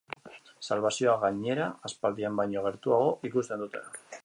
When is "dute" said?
3.67-3.87